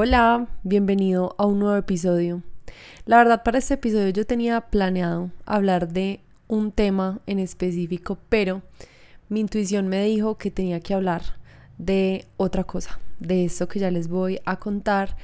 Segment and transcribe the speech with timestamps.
[0.00, 2.44] Hola, bienvenido a un nuevo episodio.
[3.04, 8.62] La verdad para este episodio yo tenía planeado hablar de un tema en específico, pero
[9.28, 11.22] mi intuición me dijo que tenía que hablar
[11.78, 15.16] de otra cosa, de esto que ya les voy a contar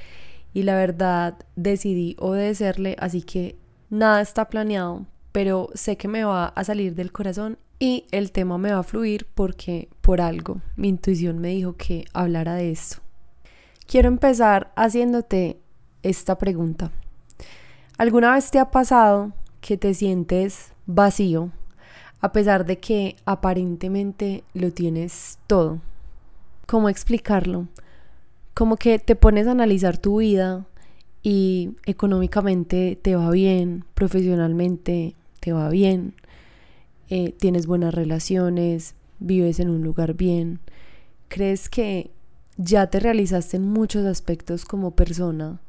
[0.53, 3.55] y la verdad decidí obedecerle, así que
[3.89, 8.57] nada está planeado, pero sé que me va a salir del corazón y el tema
[8.57, 13.04] me va a fluir porque por algo mi intuición me dijo que hablara de esto.
[13.87, 15.59] Quiero empezar haciéndote
[16.01, 16.91] esta pregunta.
[17.97, 19.31] ¿Alguna vez te ha pasado
[19.61, 21.51] que te sientes vacío
[22.19, 25.81] a pesar de que aparentemente lo tienes todo?
[26.65, 27.67] ¿Cómo explicarlo?
[28.55, 30.65] Como que te pones a analizar tu vida
[31.21, 36.15] y económicamente te va bien, profesionalmente te va bien,
[37.09, 40.59] eh, tienes buenas relaciones, vives en un lugar bien,
[41.27, 42.09] crees que
[42.57, 45.59] ya te realizaste en muchos aspectos como persona,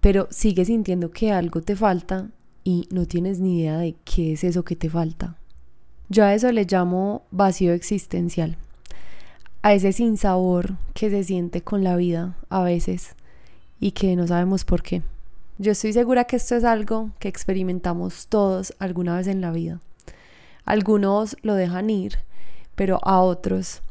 [0.00, 2.28] pero sigues sintiendo que algo te falta
[2.64, 5.36] y no tienes ni idea de qué es eso que te falta.
[6.08, 8.56] Yo a eso le llamo vacío existencial,
[9.62, 13.14] a ese sinsabor que se siente con la vida a veces
[13.80, 15.02] y que no sabemos por qué.
[15.58, 19.80] Yo estoy segura que esto es algo que experimentamos todos alguna vez en la vida.
[20.64, 22.18] Algunos lo dejan ir,
[22.74, 23.82] pero a otros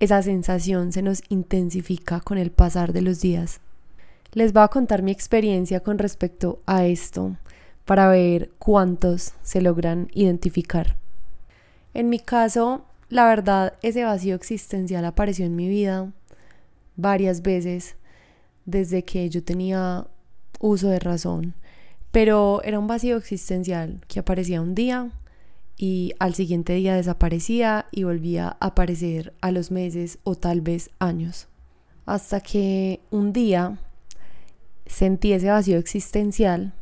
[0.00, 3.60] esa sensación se nos intensifica con el pasar de los días.
[4.32, 7.36] Les voy a contar mi experiencia con respecto a esto
[7.84, 10.96] para ver cuántos se logran identificar.
[11.92, 16.10] En mi caso, la verdad, ese vacío existencial apareció en mi vida
[16.96, 17.96] varias veces
[18.64, 20.06] desde que yo tenía
[20.60, 21.54] uso de razón,
[22.10, 25.10] pero era un vacío existencial que aparecía un día
[25.82, 30.90] y al siguiente día desaparecía y volvía a aparecer a los meses o tal vez
[30.98, 31.48] años.
[32.04, 33.78] Hasta que un día
[34.84, 36.74] sentí ese vacío existencial,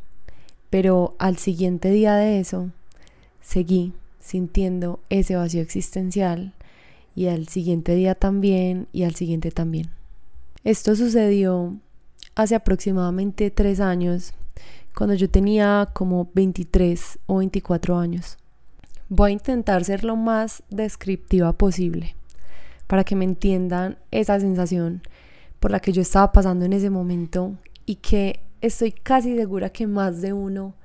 [0.69, 2.71] pero al siguiente día de eso
[3.39, 6.53] seguí sintiendo ese vacío existencial
[7.15, 9.87] y al siguiente día también y al siguiente también.
[10.65, 11.77] Esto sucedió
[12.35, 14.33] hace aproximadamente tres años,
[14.93, 18.37] cuando yo tenía como 23 o 24 años.
[19.11, 22.15] Voy a intentar ser lo más descriptiva posible
[22.85, 25.01] para que me entiendan esa sensación
[25.59, 27.55] por la que yo estaba pasando en ese momento
[27.87, 30.75] y que estoy casi segura que más de uno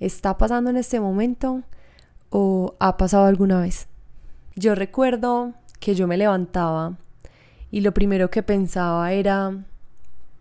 [0.00, 1.62] está pasando en este momento
[2.30, 3.86] o ha pasado alguna vez.
[4.56, 6.96] Yo recuerdo que yo me levantaba
[7.70, 9.62] y lo primero que pensaba era,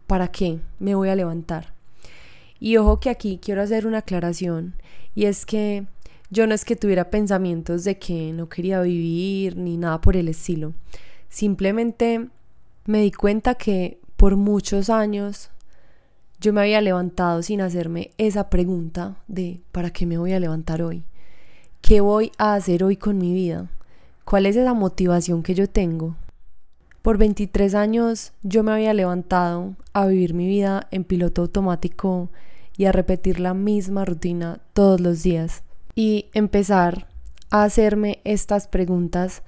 [0.08, 1.74] ¿para qué me voy a levantar?
[2.58, 4.76] Y ojo que aquí quiero hacer una aclaración
[5.14, 5.86] y es que
[6.34, 10.28] yo no es que tuviera pensamientos de que no quería vivir ni nada por el
[10.28, 10.74] estilo.
[11.30, 12.28] Simplemente
[12.86, 15.52] me di cuenta que por muchos años
[16.42, 20.82] yo me había levantado sin hacerme esa pregunta de ¿para qué me voy a levantar
[20.82, 21.04] hoy?
[21.82, 23.70] ¿Qué voy a hacer hoy con mi vida?
[24.26, 26.16] ¿Cuál es esa motivación que yo tengo?
[27.04, 32.32] Por 23 años yo me había levantado a vivir mi vida en piloto automático
[32.76, 35.64] y a repetir la misma rutina todos los días
[35.96, 37.08] y empezar
[37.50, 39.44] a hacerme estas preguntas,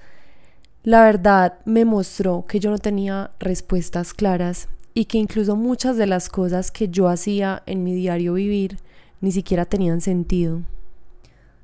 [0.84, 6.08] la verdad me mostró que yo no tenía respuestas claras y que incluso muchas de
[6.08, 8.78] las cosas que yo hacía en mi diario vivir
[9.22, 10.62] ni siquiera tenían sentido.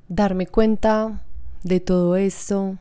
[0.08, 1.22] Darme cuenta
[1.62, 2.78] de todo esto,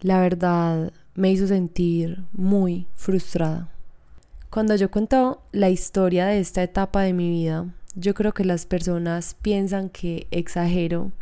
[0.00, 3.68] la verdad me hizo sentir muy frustrada.
[4.50, 8.66] Cuando yo cuento la historia de esta etapa de mi vida, yo creo que las
[8.66, 11.12] personas piensan que exagero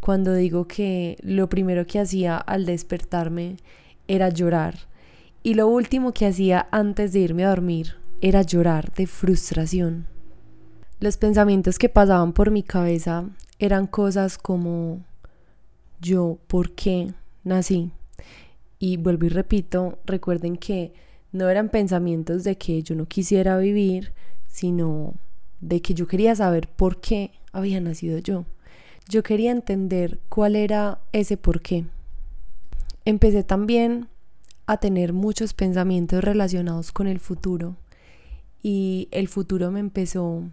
[0.00, 3.56] cuando digo que lo primero que hacía al despertarme
[4.08, 4.90] era llorar
[5.42, 10.06] y lo último que hacía antes de irme a dormir era llorar de frustración.
[11.00, 13.24] Los pensamientos que pasaban por mi cabeza
[13.58, 15.02] eran cosas como
[16.00, 17.14] yo, ¿por qué
[17.44, 17.92] nací?
[18.78, 20.92] Y vuelvo y repito, recuerden que
[21.32, 24.12] no eran pensamientos de que yo no quisiera vivir,
[24.46, 25.14] sino
[25.60, 28.44] de que yo quería saber por qué había nacido yo.
[29.08, 31.84] Yo quería entender cuál era ese por qué.
[33.04, 34.08] Empecé también
[34.66, 37.76] a tener muchos pensamientos relacionados con el futuro
[38.62, 40.44] y el futuro me empezó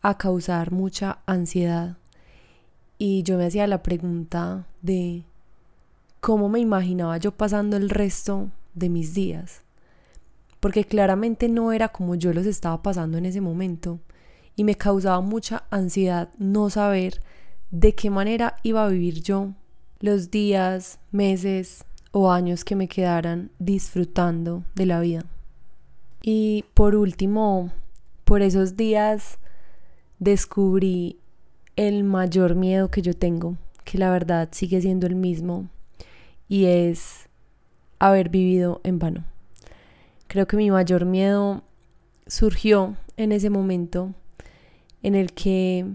[0.00, 1.96] a causar mucha ansiedad
[2.98, 5.24] y yo me hacía la pregunta de
[6.20, 9.62] cómo me imaginaba yo pasando el resto de mis días
[10.60, 13.98] porque claramente no era como yo los estaba pasando en ese momento
[14.56, 17.20] y me causaba mucha ansiedad no saber
[17.70, 19.52] de qué manera iba a vivir yo
[20.00, 25.24] los días, meses o años que me quedaran disfrutando de la vida.
[26.22, 27.72] Y por último,
[28.24, 29.38] por esos días
[30.18, 31.18] descubrí
[31.76, 35.68] el mayor miedo que yo tengo, que la verdad sigue siendo el mismo,
[36.48, 37.28] y es
[37.98, 39.24] haber vivido en vano.
[40.26, 41.62] Creo que mi mayor miedo
[42.26, 44.14] surgió en ese momento
[45.02, 45.86] en el que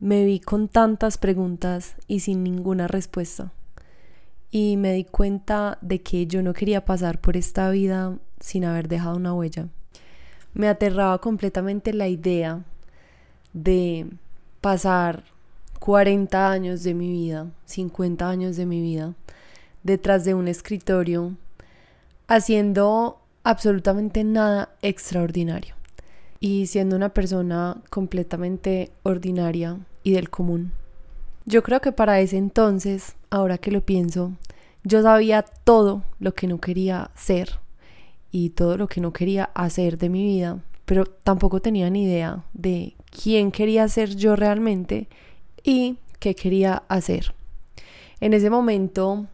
[0.00, 3.52] me vi con tantas preguntas y sin ninguna respuesta.
[4.50, 8.88] Y me di cuenta de que yo no quería pasar por esta vida sin haber
[8.88, 9.68] dejado una huella.
[10.54, 12.64] Me aterraba completamente la idea
[13.52, 14.06] de
[14.60, 15.24] pasar
[15.80, 19.14] 40 años de mi vida, 50 años de mi vida,
[19.82, 21.36] detrás de un escritorio,
[22.26, 25.77] haciendo absolutamente nada extraordinario
[26.40, 30.72] y siendo una persona completamente ordinaria y del común.
[31.44, 34.32] Yo creo que para ese entonces, ahora que lo pienso,
[34.84, 37.58] yo sabía todo lo que no quería ser
[38.30, 42.44] y todo lo que no quería hacer de mi vida, pero tampoco tenía ni idea
[42.52, 45.08] de quién quería ser yo realmente
[45.64, 47.34] y qué quería hacer.
[48.20, 49.26] En ese momento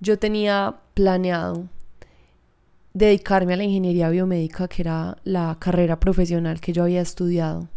[0.00, 1.68] yo tenía planeado
[2.98, 7.68] dedicarme a la ingeniería biomédica, que era la carrera profesional que yo había estudiado.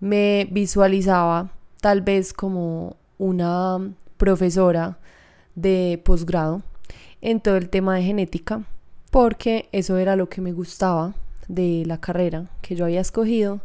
[0.00, 3.78] Me visualizaba tal vez como una
[4.16, 4.98] profesora
[5.54, 6.62] de posgrado
[7.20, 8.64] en todo el tema de genética,
[9.12, 11.14] porque eso era lo que me gustaba
[11.46, 13.60] de la carrera que yo había escogido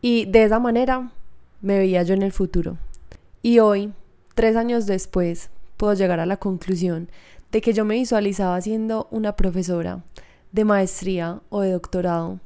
[0.00, 1.12] y de esa manera
[1.60, 2.78] me veía yo en el futuro.
[3.42, 3.92] Y hoy,
[4.34, 7.10] tres años después, puedo llegar a la conclusión
[7.52, 10.04] de que yo me visualizaba siendo una profesora
[10.52, 12.40] de maestría o de doctorado,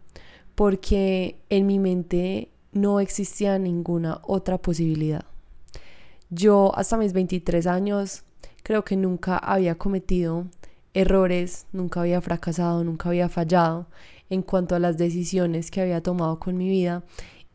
[0.54, 5.24] porque en mi mente no existía ninguna otra posibilidad.
[6.28, 8.22] Yo hasta mis 23 años
[8.62, 10.46] creo que nunca había cometido
[10.94, 13.86] errores, nunca había fracasado, nunca había fallado
[14.28, 17.02] en cuanto a las decisiones que había tomado con mi vida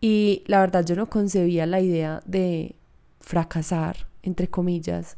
[0.02, 2.76] y la verdad yo no concebía la idea de
[3.20, 5.18] fracasar, entre comillas,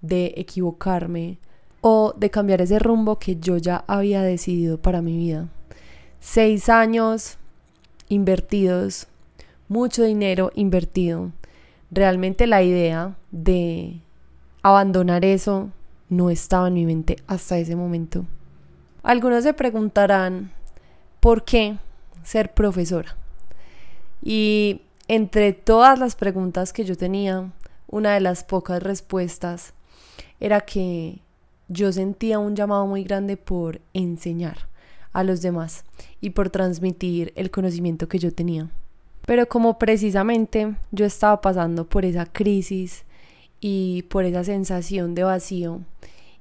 [0.00, 1.38] de equivocarme
[1.80, 5.48] o de cambiar ese rumbo que yo ya había decidido para mi vida.
[6.20, 7.38] Seis años
[8.08, 9.06] invertidos,
[9.68, 11.32] mucho dinero invertido.
[11.90, 14.00] Realmente la idea de
[14.62, 15.70] abandonar eso
[16.08, 18.26] no estaba en mi mente hasta ese momento.
[19.02, 20.52] Algunos se preguntarán,
[21.20, 21.78] ¿por qué
[22.22, 23.16] ser profesora?
[24.22, 27.50] Y entre todas las preguntas que yo tenía,
[27.86, 29.72] una de las pocas respuestas
[30.40, 31.20] era que
[31.68, 34.68] yo sentía un llamado muy grande por enseñar
[35.12, 35.84] a los demás
[36.20, 38.70] y por transmitir el conocimiento que yo tenía.
[39.26, 43.04] Pero como precisamente yo estaba pasando por esa crisis
[43.60, 45.82] y por esa sensación de vacío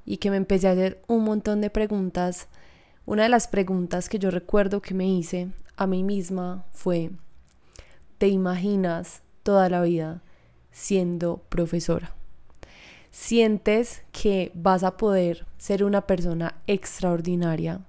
[0.05, 2.47] y que me empecé a hacer un montón de preguntas,
[3.05, 7.11] una de las preguntas que yo recuerdo que me hice a mí misma fue,
[8.17, 10.21] ¿te imaginas toda la vida
[10.71, 12.15] siendo profesora?
[13.11, 17.81] ¿Sientes que vas a poder ser una persona extraordinaria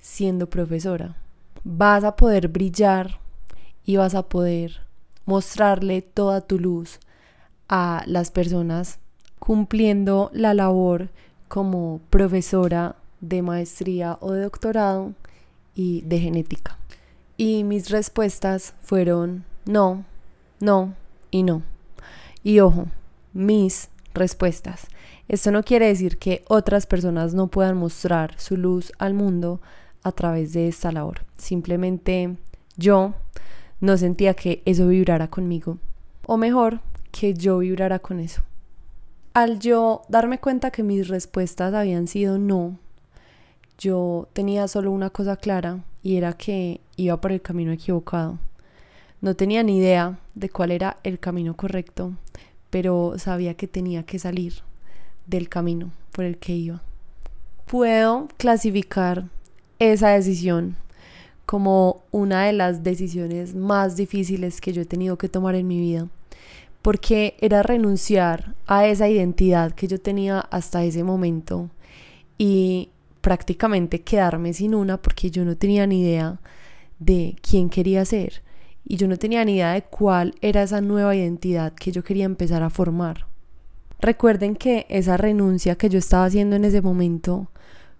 [0.00, 1.16] siendo profesora?
[1.64, 3.18] ¿Vas a poder brillar
[3.84, 4.80] y vas a poder
[5.26, 7.00] mostrarle toda tu luz
[7.68, 8.98] a las personas
[9.38, 11.08] cumpliendo la labor
[11.48, 15.14] como profesora de maestría o de doctorado
[15.74, 16.78] y de genética.
[17.36, 20.04] Y mis respuestas fueron no,
[20.60, 20.94] no
[21.30, 21.62] y no.
[22.42, 22.86] Y ojo,
[23.32, 24.86] mis respuestas.
[25.28, 29.60] Esto no quiere decir que otras personas no puedan mostrar su luz al mundo
[30.02, 31.20] a través de esta labor.
[31.36, 32.36] Simplemente
[32.76, 33.14] yo
[33.80, 35.78] no sentía que eso vibrara conmigo.
[36.26, 36.80] O mejor,
[37.12, 38.42] que yo vibrara con eso.
[39.32, 42.78] Al yo darme cuenta que mis respuestas habían sido no,
[43.78, 48.38] yo tenía solo una cosa clara y era que iba por el camino equivocado.
[49.20, 52.12] No tenía ni idea de cuál era el camino correcto,
[52.70, 54.54] pero sabía que tenía que salir
[55.26, 56.82] del camino por el que iba.
[57.66, 59.28] Puedo clasificar
[59.78, 60.76] esa decisión
[61.46, 65.80] como una de las decisiones más difíciles que yo he tenido que tomar en mi
[65.80, 66.08] vida,
[66.82, 71.68] porque era renunciar a esa identidad que yo tenía hasta ese momento
[72.38, 76.40] y prácticamente quedarme sin una porque yo no tenía ni idea
[76.98, 78.42] de quién quería ser
[78.84, 82.24] y yo no tenía ni idea de cuál era esa nueva identidad que yo quería
[82.24, 83.26] empezar a formar.
[84.00, 87.48] Recuerden que esa renuncia que yo estaba haciendo en ese momento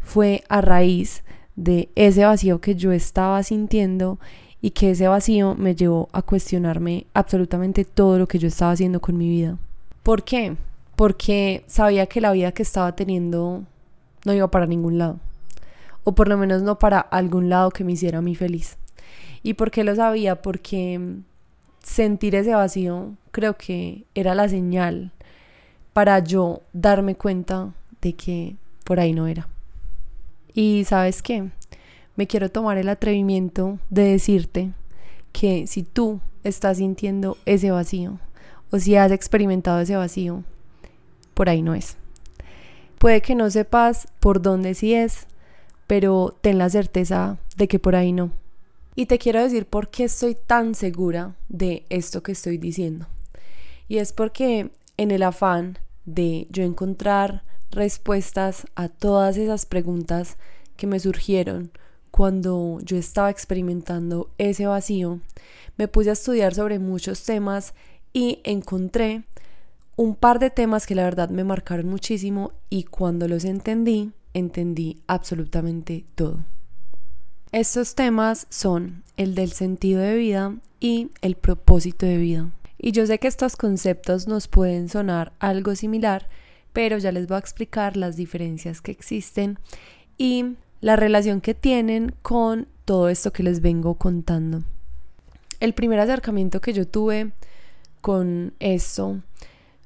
[0.00, 1.22] fue a raíz
[1.56, 4.18] de ese vacío que yo estaba sintiendo
[4.62, 9.00] y que ese vacío me llevó a cuestionarme absolutamente todo lo que yo estaba haciendo
[9.00, 9.58] con mi vida.
[10.02, 10.56] ¿Por qué?
[10.96, 13.62] Porque sabía que la vida que estaba teniendo
[14.25, 15.18] no iba para ningún lado,
[16.04, 18.76] o por lo menos no para algún lado que me hiciera a mí feliz.
[19.43, 20.43] ¿Y por qué lo sabía?
[20.43, 21.00] Porque
[21.83, 25.12] sentir ese vacío creo que era la señal
[25.93, 29.49] para yo darme cuenta de que por ahí no era.
[30.52, 31.50] Y sabes qué,
[32.17, 34.73] me quiero tomar el atrevimiento de decirte
[35.33, 38.19] que si tú estás sintiendo ese vacío
[38.71, 40.45] o si has experimentado ese vacío,
[41.35, 41.97] por ahí no es.
[42.99, 45.26] Puede que no sepas por dónde sí es,
[45.87, 48.31] pero ten la certeza de que por ahí no.
[49.00, 53.07] Y te quiero decir por qué estoy tan segura de esto que estoy diciendo.
[53.88, 60.37] Y es porque en el afán de yo encontrar respuestas a todas esas preguntas
[60.76, 61.71] que me surgieron
[62.11, 65.21] cuando yo estaba experimentando ese vacío,
[65.78, 67.73] me puse a estudiar sobre muchos temas
[68.12, 69.23] y encontré
[69.97, 75.00] un par de temas que la verdad me marcaron muchísimo y cuando los entendí, entendí
[75.07, 76.45] absolutamente todo.
[77.52, 82.50] Estos temas son el del sentido de vida y el propósito de vida.
[82.78, 86.28] Y yo sé que estos conceptos nos pueden sonar algo similar,
[86.73, 89.59] pero ya les voy a explicar las diferencias que existen
[90.16, 94.62] y la relación que tienen con todo esto que les vengo contando.
[95.59, 97.33] El primer acercamiento que yo tuve
[98.00, 99.23] con esto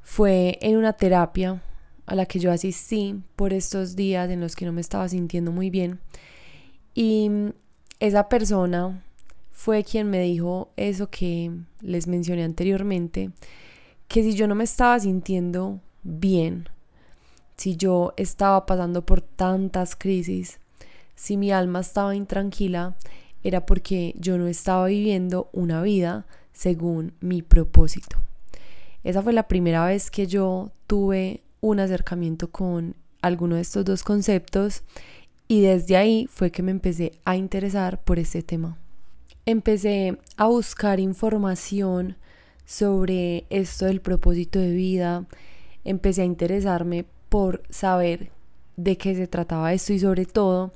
[0.02, 1.62] fue en una terapia
[2.04, 5.50] a la que yo asistí por estos días en los que no me estaba sintiendo
[5.50, 5.98] muy bien.
[6.94, 7.30] Y
[8.00, 9.02] esa persona
[9.52, 13.30] fue quien me dijo eso que les mencioné anteriormente,
[14.08, 16.68] que si yo no me estaba sintiendo bien,
[17.56, 20.58] si yo estaba pasando por tantas crisis,
[21.14, 22.96] si mi alma estaba intranquila,
[23.42, 28.18] era porque yo no estaba viviendo una vida según mi propósito.
[29.04, 34.02] Esa fue la primera vez que yo tuve un acercamiento con alguno de estos dos
[34.02, 34.82] conceptos
[35.54, 38.76] y desde ahí fue que me empecé a interesar por este tema.
[39.46, 42.16] Empecé a buscar información
[42.64, 45.26] sobre esto del propósito de vida,
[45.84, 48.32] empecé a interesarme por saber
[48.76, 50.72] de qué se trataba esto y sobre todo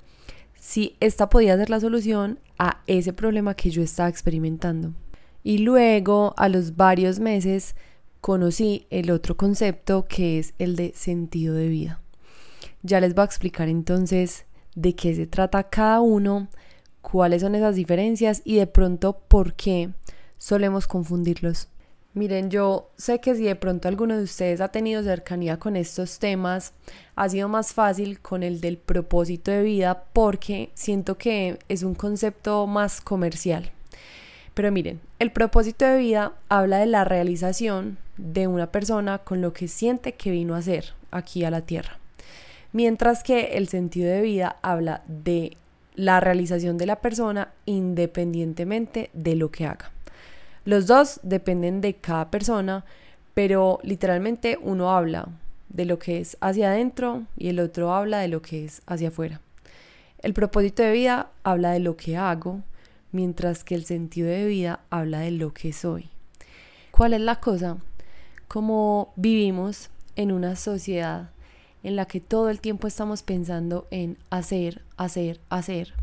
[0.55, 4.93] si esta podía ser la solución a ese problema que yo estaba experimentando.
[5.43, 7.75] Y luego, a los varios meses,
[8.21, 12.01] conocí el otro concepto que es el de sentido de vida.
[12.85, 14.47] Ya les voy a explicar entonces
[14.81, 16.49] de qué se trata cada uno,
[17.03, 19.91] cuáles son esas diferencias y de pronto por qué
[20.39, 21.69] solemos confundirlos.
[22.15, 26.19] Miren, yo sé que si de pronto alguno de ustedes ha tenido cercanía con estos
[26.19, 26.73] temas,
[27.17, 31.95] ha sido más fácil con el del propósito de vida porque siento que es un
[31.95, 33.71] concepto más comercial.
[34.55, 39.53] Pero miren, el propósito de vida habla de la realización de una persona con lo
[39.53, 41.99] que siente que vino a ser aquí a la tierra.
[42.73, 45.57] Mientras que el sentido de vida habla de
[45.95, 49.91] la realización de la persona independientemente de lo que haga.
[50.65, 52.85] Los dos dependen de cada persona,
[53.35, 55.29] pero literalmente uno habla
[55.71, 59.09] de lo que es hacia adentro y el otro habla de lo que es hacia
[59.09, 59.41] afuera.
[60.21, 62.63] El propósito de vida habla de lo que hago,
[63.11, 66.11] mientras que el sentido de vida habla de lo que soy.
[66.91, 67.79] ¿Cuál es la cosa?
[68.47, 71.31] Como vivimos en una sociedad
[71.89, 75.95] en la que todo el tiempo estamos pensando en hacer, hacer, hacer.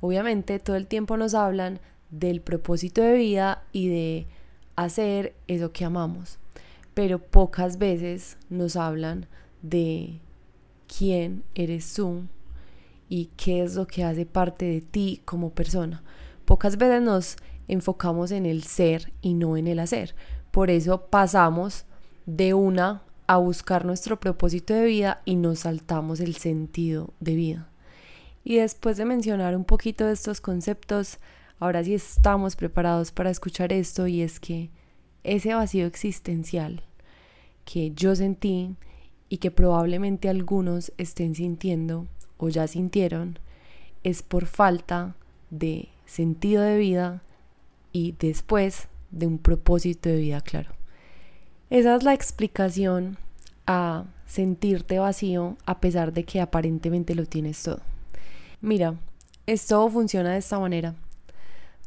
[0.00, 1.78] Obviamente todo el tiempo nos hablan
[2.10, 4.26] del propósito de vida y de
[4.74, 6.38] hacer eso que amamos.
[6.94, 9.26] Pero pocas veces nos hablan
[9.62, 10.18] de
[10.88, 12.24] quién eres tú
[13.08, 16.02] y qué es lo que hace parte de ti como persona.
[16.44, 17.36] Pocas veces nos
[17.68, 20.16] enfocamos en el ser y no en el hacer.
[20.50, 21.84] Por eso pasamos
[22.26, 27.68] de una a buscar nuestro propósito de vida y nos saltamos el sentido de vida.
[28.44, 31.18] Y después de mencionar un poquito de estos conceptos,
[31.62, 34.68] Ahora sí estamos preparados para escuchar esto y es que
[35.22, 36.82] ese vacío existencial
[37.64, 38.74] que yo sentí
[39.28, 43.38] y que probablemente algunos estén sintiendo o ya sintieron
[44.02, 45.14] es por falta
[45.50, 47.22] de sentido de vida
[47.92, 50.72] y después de un propósito de vida claro.
[51.72, 53.16] Esa es la explicación
[53.66, 57.80] a sentirte vacío a pesar de que aparentemente lo tienes todo.
[58.60, 58.96] Mira,
[59.46, 60.94] esto funciona de esta manera.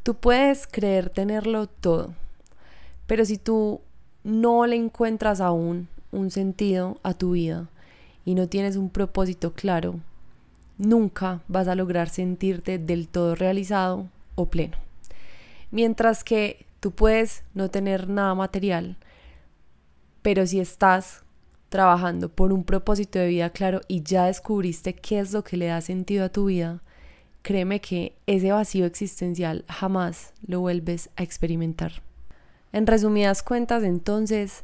[0.02, 2.16] Tú puedes creer tenerlo todo,
[3.06, 3.80] pero si tú
[4.24, 7.70] no le encuentras aún un sentido a tu vida
[8.26, 10.00] y no tienes un propósito claro,
[10.80, 14.78] nunca vas a lograr sentirte del todo realizado o pleno.
[15.70, 18.98] Mientras que tú puedes no tener nada material,
[20.26, 21.24] pero si estás
[21.70, 25.68] trabajando por un propósito de vida claro y ya descubriste qué es lo que le
[25.68, 26.82] da sentido a tu vida,
[27.44, 32.02] créeme que ese vacío existencial jamás lo vuelves a experimentar.
[32.74, 34.64] En resumidas cuentas, entonces,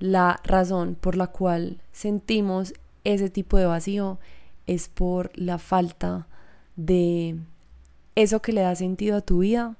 [0.00, 2.74] la razón por la cual sentimos
[3.04, 4.18] ese tipo de vacío
[4.66, 6.28] es por la falta
[6.76, 7.38] de
[8.16, 9.78] eso que le da sentido a tu vida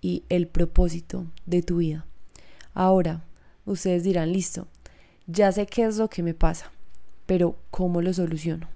[0.00, 2.06] y el propósito de tu vida.
[2.74, 3.22] Ahora,
[3.66, 4.66] ustedes dirán, listo,
[5.26, 6.70] ya sé qué es lo que me pasa,
[7.26, 8.68] pero ¿cómo lo soluciono?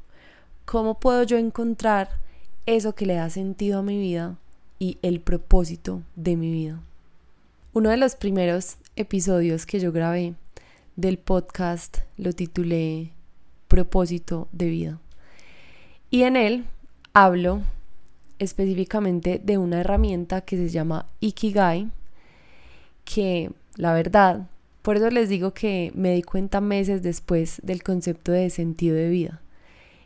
[0.65, 2.11] ¿Cómo puedo yo encontrar
[2.67, 4.37] eso que le da sentido a mi vida
[4.79, 6.81] y el propósito de mi vida?
[7.73, 10.35] Uno de los primeros episodios que yo grabé
[10.97, 13.13] del podcast lo titulé
[13.69, 15.01] Propósito de vida.
[16.11, 16.65] Y en él
[17.13, 17.63] hablo
[18.39, 21.91] específicamente de una herramienta que se llama Ikigai,
[23.05, 24.49] que la verdad,
[24.87, 29.09] por eso les digo que me di cuenta meses después del concepto de sentido de
[29.09, 29.43] vida.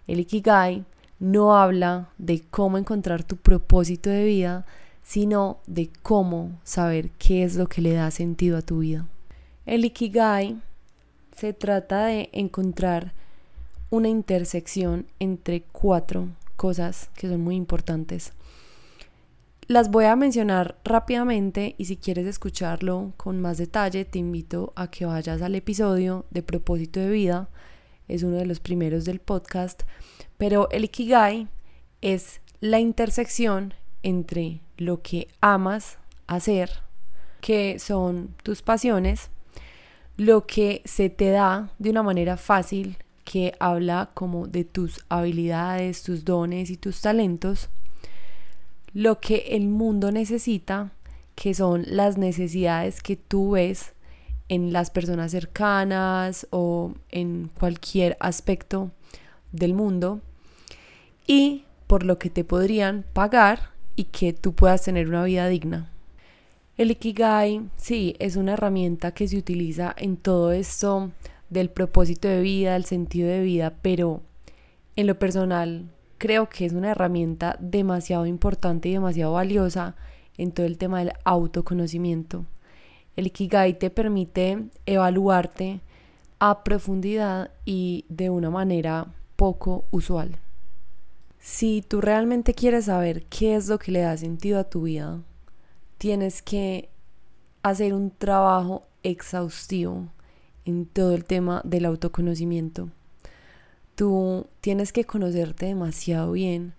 [0.07, 0.87] El Ikigai
[1.19, 4.65] no habla de cómo encontrar tu propósito de vida,
[5.03, 9.07] sino de cómo saber qué es lo que le da sentido a tu vida.
[9.67, 10.59] El Ikigai
[11.37, 13.13] se trata de encontrar
[13.91, 18.33] una intersección entre cuatro cosas que son muy importantes.
[19.71, 24.91] Las voy a mencionar rápidamente y si quieres escucharlo con más detalle te invito a
[24.91, 27.49] que vayas al episodio de propósito de vida.
[28.09, 29.85] Es uno de los primeros del podcast.
[30.39, 31.47] Pero el Ikigai
[32.00, 36.71] es la intersección entre lo que amas hacer,
[37.41, 39.31] que son tus pasiones,
[40.17, 46.03] lo que se te da de una manera fácil, que habla como de tus habilidades,
[46.03, 47.71] tus dones y tus talentos,
[48.93, 50.93] lo que el mundo necesita,
[51.35, 53.95] que son las necesidades que tú ves
[54.49, 58.91] en las personas cercanas o en cualquier aspecto
[59.53, 60.21] del mundo,
[61.27, 65.91] y por lo que te podrían pagar y que tú puedas tener una vida digna.
[66.76, 71.11] El Ikigai, sí, es una herramienta que se utiliza en todo esto
[71.50, 74.23] del propósito de vida, del sentido de vida, pero
[74.97, 79.97] en lo personal creo que es una herramienta demasiado importante y demasiado valiosa
[80.37, 82.45] en todo el tema del autoconocimiento.
[83.17, 85.80] El Ikigai te permite evaluarte
[86.39, 89.06] a profundidad y de una manera
[89.37, 90.37] poco usual.
[91.39, 95.21] Si tú realmente quieres saber qué es lo que le da sentido a tu vida,
[95.97, 96.91] tienes que
[97.63, 100.09] hacer un trabajo exhaustivo
[100.67, 102.91] en todo el tema del autoconocimiento.
[104.00, 106.73] Tú tienes que conocerte demasiado bien.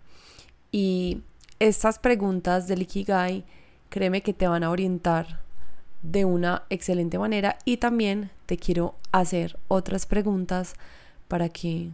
[0.72, 1.22] Y
[1.60, 3.46] estas preguntas del Ikigai,
[3.90, 5.40] créeme que te van a orientar
[6.02, 7.60] de una excelente manera.
[7.64, 10.74] Y también te quiero hacer otras preguntas
[11.28, 11.92] para que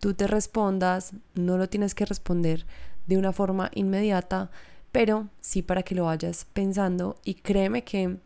[0.00, 2.66] tú te respondas, no lo tienes que responder
[3.06, 4.50] de una forma inmediata,
[4.90, 7.14] pero sí para que lo vayas pensando.
[7.22, 8.16] Y créeme que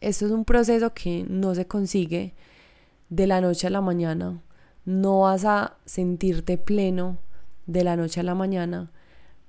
[0.00, 2.34] esto es un proceso que no se consigue
[3.08, 4.40] de la noche a la mañana,
[4.84, 7.18] no vas a sentirte pleno
[7.66, 8.90] de la noche a la mañana,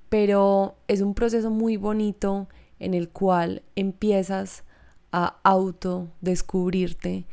[0.09, 2.47] pero es un proceso muy bonito
[2.79, 4.63] en el cual empiezas
[5.11, 7.25] a autodescubrirte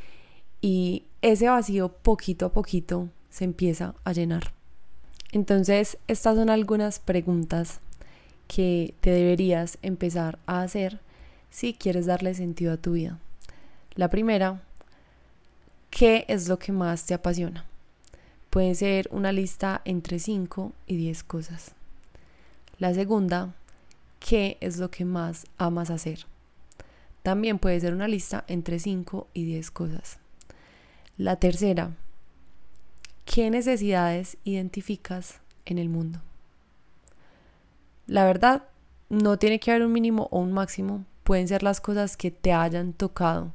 [0.61, 4.53] y ese vacío poquito a poquito se empieza a llenar.
[5.33, 7.81] Entonces, estas son algunas preguntas
[8.49, 11.01] que te deberías empezar a hacer
[11.51, 13.19] si quieres darle sentido a tu vida.
[13.95, 14.63] La primera,
[15.91, 17.65] ¿qué es lo que más te apasiona?
[18.53, 21.73] Puede ser una lista entre 5 y 10 cosas.
[22.79, 23.55] La segunda,
[24.21, 26.27] ¿qué es lo que más amas hacer?
[27.23, 30.19] También puede ser una lista entre 5 y 10 cosas.
[31.17, 31.93] La tercera,
[33.25, 36.21] ¿qué necesidades identificas en el mundo?
[38.07, 38.65] La verdad,
[39.09, 41.07] no tiene que haber un mínimo o un máximo.
[41.25, 43.55] Pueden ser las cosas que te hayan tocado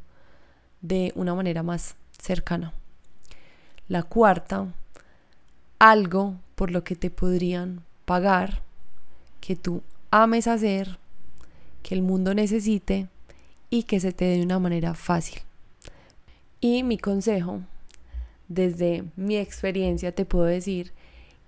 [0.81, 2.73] de una manera más cercana.
[3.87, 4.73] La cuarta,
[5.79, 8.61] algo por lo que te podrían pagar,
[9.41, 10.97] que tú ames hacer,
[11.83, 13.07] que el mundo necesite
[13.69, 15.41] y que se te dé de una manera fácil.
[16.59, 17.61] Y mi consejo,
[18.47, 20.91] desde mi experiencia, te puedo decir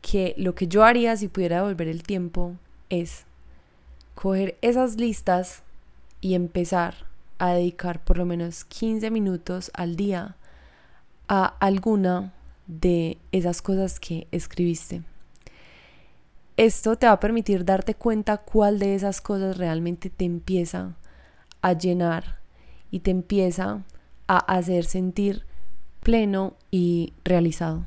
[0.01, 2.55] que lo que yo haría si pudiera devolver el tiempo
[2.89, 3.25] es
[4.15, 5.63] coger esas listas
[6.21, 6.95] y empezar
[7.37, 10.35] a dedicar por lo menos 15 minutos al día
[11.27, 12.33] a alguna
[12.69, 15.01] de esas cosas que escribiste.
[16.55, 20.95] Esto te va a permitir darte cuenta cuál de esas cosas realmente te empieza
[21.61, 22.39] a llenar
[22.91, 23.83] y te empieza
[24.27, 25.45] a hacer sentir
[26.01, 27.85] pleno y realizado.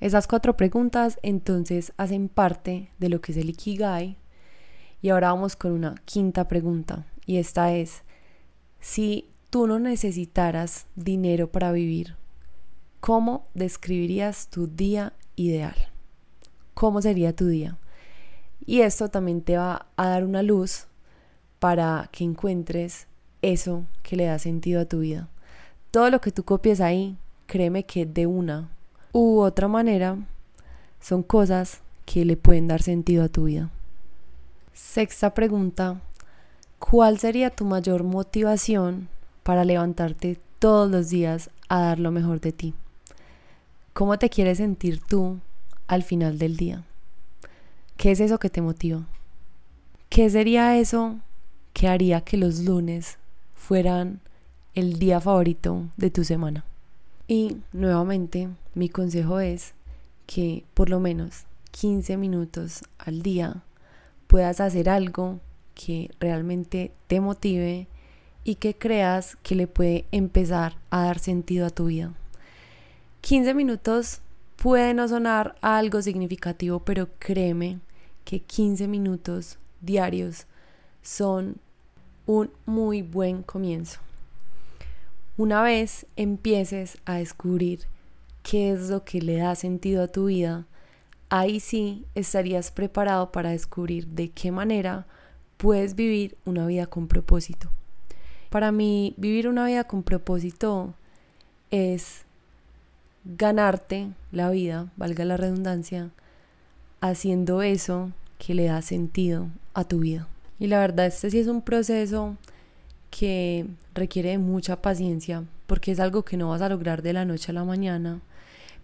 [0.00, 4.16] Esas cuatro preguntas entonces hacen parte de lo que es el Ikigai.
[5.00, 7.06] Y ahora vamos con una quinta pregunta.
[7.24, 8.02] Y esta es,
[8.80, 12.17] si tú no necesitaras dinero para vivir,
[13.00, 15.76] ¿cómo describirías tu día ideal?
[16.74, 17.78] ¿Cómo sería tu día?
[18.64, 20.86] Y esto también te va a dar una luz
[21.58, 23.06] para que encuentres
[23.42, 25.28] eso que le da sentido a tu vida.
[25.90, 28.68] Todo lo que tú copies ahí, créeme que de una
[29.12, 30.18] u otra manera
[31.00, 33.70] son cosas que le pueden dar sentido a tu vida.
[34.72, 36.00] Sexta pregunta,
[36.78, 39.08] ¿cuál sería tu mayor motivación
[39.42, 42.74] para levantarte todos los días a dar lo mejor de ti?
[43.98, 45.40] ¿Cómo te quieres sentir tú
[45.88, 46.84] al final del día?
[47.96, 49.04] ¿Qué es eso que te motiva?
[50.08, 51.18] ¿Qué sería eso
[51.72, 53.18] que haría que los lunes
[53.56, 54.20] fueran
[54.76, 56.64] el día favorito de tu semana?
[57.26, 59.74] Y nuevamente, mi consejo es
[60.28, 63.64] que por lo menos 15 minutos al día
[64.28, 65.40] puedas hacer algo
[65.74, 67.88] que realmente te motive
[68.44, 72.14] y que creas que le puede empezar a dar sentido a tu vida.
[73.20, 74.20] 15 minutos
[74.56, 77.78] puede no sonar algo significativo, pero créeme
[78.24, 80.46] que 15 minutos diarios
[81.02, 81.56] son
[82.26, 84.00] un muy buen comienzo.
[85.36, 87.80] Una vez empieces a descubrir
[88.42, 90.66] qué es lo que le da sentido a tu vida,
[91.30, 95.06] ahí sí estarías preparado para descubrir de qué manera
[95.56, 97.70] puedes vivir una vida con propósito.
[98.50, 100.94] Para mí, vivir una vida con propósito
[101.70, 102.24] es
[103.28, 106.10] ganarte la vida, valga la redundancia,
[107.00, 110.26] haciendo eso que le da sentido a tu vida.
[110.58, 112.36] Y la verdad, este sí es un proceso
[113.10, 117.52] que requiere mucha paciencia, porque es algo que no vas a lograr de la noche
[117.52, 118.20] a la mañana.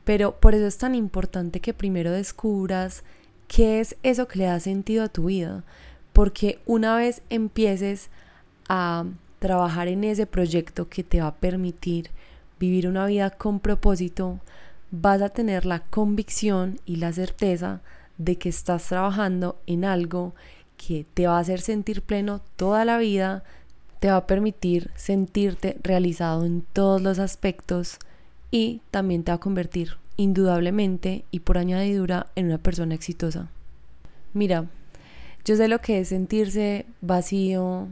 [0.04, 3.02] Pero por eso es tan importante que primero descubras
[3.48, 5.64] qué es eso que le da sentido a tu vida,
[6.12, 8.10] porque una vez empieces
[8.68, 9.06] a
[9.38, 12.10] trabajar en ese proyecto que te va a permitir
[12.64, 14.40] vivir una vida con propósito,
[14.90, 17.80] vas a tener la convicción y la certeza
[18.18, 20.34] de que estás trabajando en algo
[20.76, 23.44] que te va a hacer sentir pleno toda la vida,
[24.00, 27.98] te va a permitir sentirte realizado en todos los aspectos
[28.50, 33.48] y también te va a convertir indudablemente y por añadidura en una persona exitosa.
[34.32, 34.66] Mira,
[35.44, 37.88] yo sé lo que es sentirse vacío,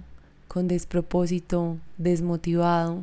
[0.49, 3.03] con despropósito, desmotivado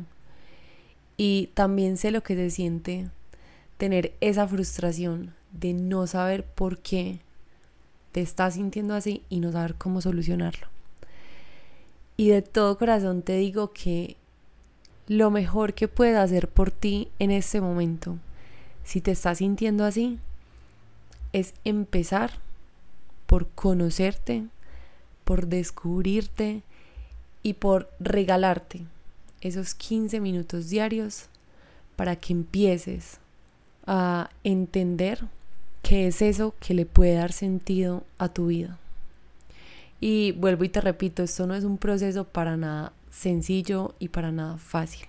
[1.22, 3.10] y también sé lo que se siente
[3.76, 7.18] tener esa frustración de no saber por qué
[8.12, 10.68] te estás sintiendo así y no saber cómo solucionarlo.
[12.16, 14.16] Y de todo corazón te digo que
[15.08, 18.16] lo mejor que puedes hacer por ti en este momento,
[18.82, 20.18] si te estás sintiendo así,
[21.34, 22.30] es empezar
[23.26, 24.46] por conocerte,
[25.24, 26.62] por descubrirte
[27.42, 28.86] y por regalarte
[29.40, 31.26] esos 15 minutos diarios
[31.96, 33.18] para que empieces
[33.86, 35.24] a entender
[35.82, 38.78] qué es eso que le puede dar sentido a tu vida.
[40.00, 44.32] Y vuelvo y te repito, esto no es un proceso para nada sencillo y para
[44.32, 45.06] nada fácil.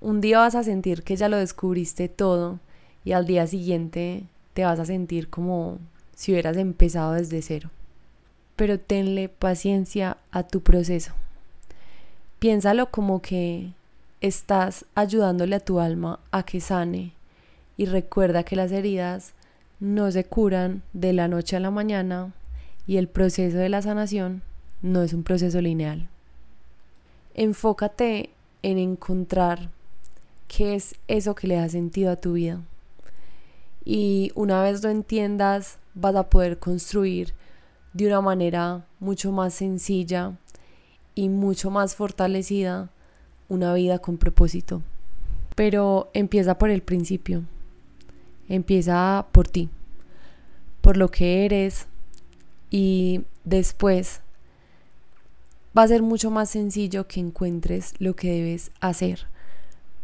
[0.00, 2.58] Un día vas a sentir que ya lo descubriste todo
[3.04, 5.78] y al día siguiente te vas a sentir como
[6.14, 7.70] si hubieras empezado desde cero.
[8.56, 11.12] Pero tenle paciencia a tu proceso.
[12.38, 13.72] Piénsalo como que
[14.20, 17.12] estás ayudándole a tu alma a que sane
[17.76, 19.32] y recuerda que las heridas
[19.80, 22.32] no se curan de la noche a la mañana
[22.86, 24.42] y el proceso de la sanación
[24.82, 26.08] no es un proceso lineal.
[27.34, 28.30] Enfócate
[28.62, 29.70] en encontrar
[30.48, 32.60] qué es eso que le da sentido a tu vida.
[33.84, 37.34] Y una vez lo entiendas, vas a poder construir
[37.92, 40.32] de una manera mucho más sencilla
[41.16, 42.90] y mucho más fortalecida
[43.48, 44.82] una vida con propósito.
[45.56, 47.42] Pero empieza por el principio.
[48.48, 49.68] Empieza por ti,
[50.80, 51.88] por lo que eres
[52.70, 54.20] y después
[55.76, 59.26] va a ser mucho más sencillo que encuentres lo que debes hacer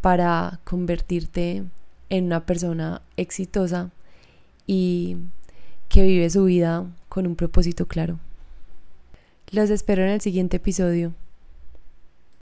[0.01, 1.65] para convertirte
[2.09, 3.91] en una persona exitosa
[4.67, 5.19] y
[5.89, 8.19] que vive su vida con un propósito claro.
[9.53, 11.13] Los espero en el siguiente episodio.